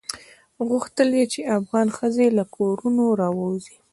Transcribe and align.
غوښتل 0.67 1.09
یې 1.19 1.25
افغان 1.57 1.87
ښځې 1.97 2.27
له 2.37 2.43
کورونو 2.55 3.03
راووزي. 3.19 3.75